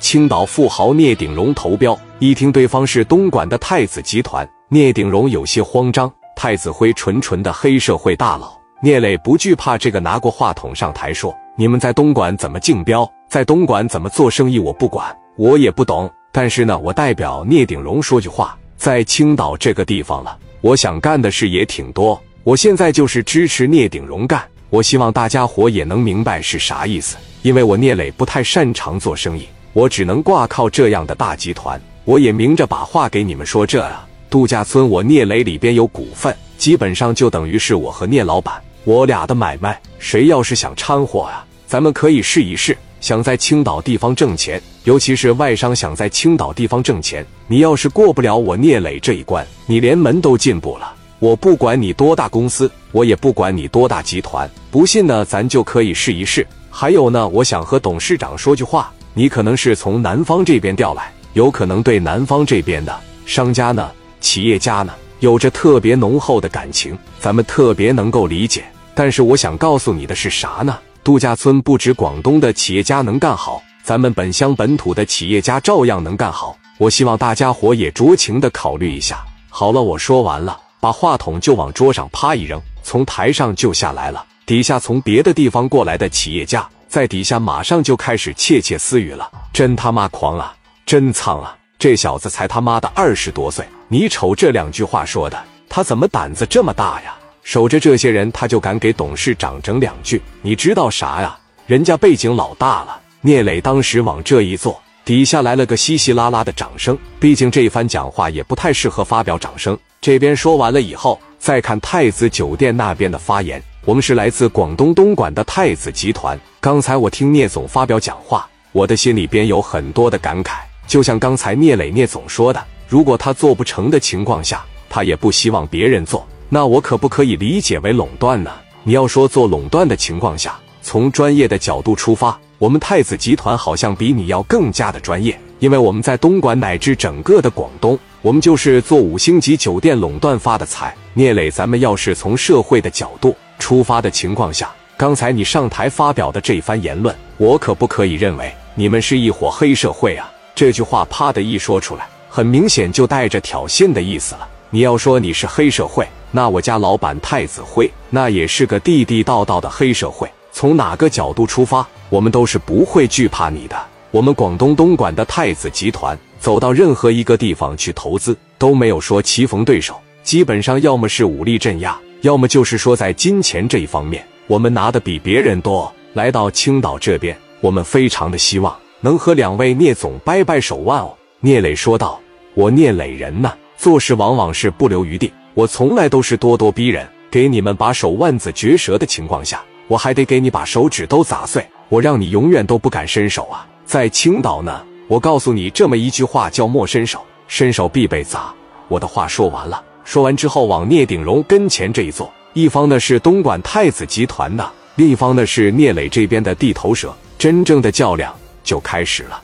[0.00, 1.96] 青岛富豪聂鼎荣投标。
[2.18, 6.10] 一听对方是东莞的太子集团，聂鼎荣有些慌张。
[6.34, 16.10] 太子辉纯纯的黑社会大佬，聂磊不惧怕这个，拿过话筒上台说：“你们在东莞怎么竞标，在东莞怎么做生意，我不管，我也不懂。
[16.32, 22.18] 但是呢，我代表聂鼎荣说句话，在青岛这个地方了，我想干的事也挺多。
[22.42, 27.18] 我现在就是支持聂鼎荣干，我希望大家伙也能明白是啥意思。
[27.42, 31.80] 因为我聂磊不太擅长做生意，我只能挂靠这样的大集团。
[32.04, 38.54] 我也明着把话给你们说，这啊。”度假村，我聂磊里边有股份，基本上就等于是我和聂老板
[38.84, 39.80] 我俩的买卖。
[39.98, 42.76] 谁要是想掺和啊，咱们可以试一试。
[43.00, 50.92] 想在青岛地方挣钱，尤其是外商想在青岛地方挣钱，你要是过不了我聂磊这一关，你连门都进不了。
[51.18, 56.46] 我不管你多大公司，我也不管你多大集团，不信呢，咱就可以试一试。
[56.70, 63.90] 还有呢，我想和董事长说句话，你可能是从南方这边调来，有可能对南方这边的商家呢。
[64.20, 68.64] 企业家呢，有着特别浓厚的感情，咱们特别能够理解。
[68.94, 70.78] 但是我想告诉你的是啥呢？
[71.02, 76.56] 度假村不止广东的企业家能干好，咱们本乡本土的企业家照样能干好。
[76.76, 79.24] 我希望大家伙也酌情的考虑一下。
[79.48, 84.24] 好了，我说完了，把话筒就往桌上啪一扔，从台上就下来了。
[84.44, 90.52] 底下从别的地方过来的企业家在底下马上就开始窃窃私语了：“真他妈狂啊，
[90.84, 91.56] 真苍啊！
[91.78, 97.14] 这小子才他妈的二十多岁。”你瞅这两句话说的，他怎么胆子这么大呀？
[97.44, 101.38] 守着这些人，他就敢给董事长整两句，你知道啥呀？
[101.68, 103.00] 人家背景老大了。
[103.20, 106.98] 聂磊当时往这一坐，底下来了个稀稀拉拉的掌声。
[107.20, 109.78] 毕竟这一番讲话也不太适合发表掌声。
[110.00, 113.62] 这边说完了以后，再看太子酒店那边的发言。
[113.86, 116.38] 我们是来自广东东莞的太子集团。
[116.60, 122.62] 刚才我听聂总发表讲话，我的心里边有很多的感慨，就像刚才聂磊聂总说的。
[122.86, 128.50] 如果他做不成的情况下，他也不希望别人做，那我可不可以理解为垄断呢？
[128.82, 140.94] 你要说做垄断的情况下，从专业的角度出发，我们太子集团好像比你要更加的专业，因为我们在东莞乃至整个的广东，我们就是做五星级酒店垄断发的财。
[141.14, 150.28] 聂磊，咱们要是从社会的角度出发的情况下，刚才你上台发表的这番言论，我可不可以认为你们是一伙黑社会啊？
[150.54, 152.08] 这句话啪的一说出来。
[152.32, 154.48] 很明显就带着挑衅的意思了。
[154.70, 160.30] 你要说你是黑社会，那我家老板太子辉那也是个地地道道的黑社会。
[160.52, 163.76] 从哪个角度出发，我们都是不会惧怕你的。
[164.12, 175.90] 我们广东东莞的太子集团走到任何一个地方去投资，都没有说棋逢对手，基本上要么是武力镇压，要么就是说在金钱这一方面，我们拿的比别人多。
[176.12, 181.14] 来到青岛这边，我们非常的希望能和两位聂总掰掰手腕哦。
[181.38, 182.20] 聂磊说道
[182.54, 185.32] ：“我聂磊人呢，做事往往是不留余地。
[185.54, 193.66] 我从来都是咄咄逼人，给你们把手腕子绝折的情况下，我还得给你把手指都砸碎，我让你永远都不敢伸手啊！
[193.86, 198.52] 在青岛呢，我告诉你这么一句话叫莫伸手，伸手必被砸。
[198.88, 208.34] 我的话说完了，说完之后往聂鼎荣跟前这一坐，一方呢是东莞太子集团的，另一方呢是聂磊这边的地头蛇，真正的较量
[208.64, 209.40] 就开始了。”